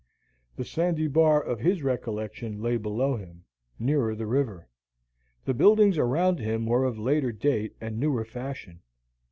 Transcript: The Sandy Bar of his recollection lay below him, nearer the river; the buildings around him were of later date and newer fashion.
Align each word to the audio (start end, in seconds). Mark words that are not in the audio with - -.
The 0.55 0.65
Sandy 0.65 1.07
Bar 1.07 1.43
of 1.43 1.59
his 1.59 1.83
recollection 1.83 2.59
lay 2.59 2.77
below 2.77 3.15
him, 3.17 3.45
nearer 3.77 4.15
the 4.15 4.25
river; 4.25 4.67
the 5.45 5.53
buildings 5.53 5.95
around 5.99 6.39
him 6.39 6.65
were 6.65 6.85
of 6.85 6.97
later 6.97 7.31
date 7.31 7.75
and 7.79 7.99
newer 7.99 8.25
fashion. 8.25 8.81